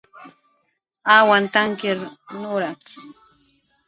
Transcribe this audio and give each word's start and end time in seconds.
awantankir 1.15 1.97
nura 2.41 2.69